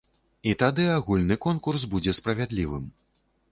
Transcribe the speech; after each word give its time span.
І 0.51 0.55
тады 0.63 0.85
агульны 0.93 1.37
конкурс 1.45 1.81
будзе 1.93 2.17
справядлівым. 2.23 2.91